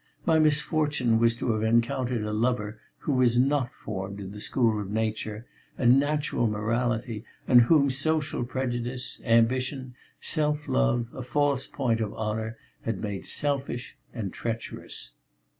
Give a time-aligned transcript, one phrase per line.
[0.25, 4.81] My misfortune was to have encountered a lover who was not formed in the school
[4.81, 5.45] of nature
[5.77, 12.57] and natural morality, and whom social prejudice, ambition, self love, a false point of honour
[12.81, 15.11] had made selfish and treacherous."